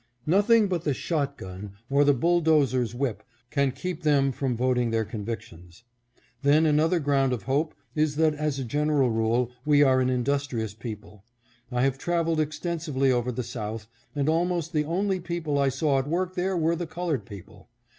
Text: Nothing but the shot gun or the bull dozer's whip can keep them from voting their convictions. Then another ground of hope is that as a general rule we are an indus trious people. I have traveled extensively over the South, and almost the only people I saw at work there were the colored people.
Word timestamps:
Nothing 0.25 0.67
but 0.67 0.83
the 0.83 0.95
shot 0.95 1.37
gun 1.37 1.73
or 1.87 2.03
the 2.03 2.15
bull 2.15 2.41
dozer's 2.41 2.95
whip 2.95 3.21
can 3.51 3.71
keep 3.71 4.01
them 4.01 4.31
from 4.31 4.57
voting 4.57 4.89
their 4.89 5.05
convictions. 5.05 5.83
Then 6.41 6.65
another 6.65 6.99
ground 6.99 7.33
of 7.33 7.43
hope 7.43 7.75
is 7.93 8.15
that 8.15 8.33
as 8.33 8.57
a 8.57 8.63
general 8.63 9.11
rule 9.11 9.51
we 9.63 9.83
are 9.83 10.01
an 10.01 10.09
indus 10.09 10.47
trious 10.47 10.73
people. 10.75 11.23
I 11.71 11.83
have 11.83 11.99
traveled 11.99 12.39
extensively 12.39 13.11
over 13.11 13.31
the 13.31 13.43
South, 13.43 13.85
and 14.15 14.27
almost 14.27 14.73
the 14.73 14.85
only 14.85 15.19
people 15.19 15.59
I 15.59 15.69
saw 15.69 15.99
at 15.99 16.07
work 16.09 16.33
there 16.33 16.57
were 16.57 16.75
the 16.75 16.87
colored 16.87 17.23
people. 17.23 17.69